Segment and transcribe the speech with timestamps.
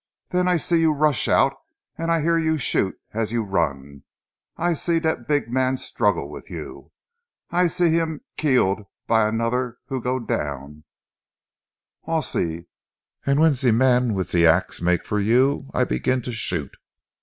[0.31, 1.53] Den I see you rush out
[1.95, 4.01] an' I hear you shoot as you run.
[4.57, 6.89] I see dat big man struggle with you,
[7.51, 10.85] I see him keeled by anoder who go down,
[12.07, 12.65] aussi,
[13.27, 16.75] and when zee man with zee ax mak' for you I begin to shoot.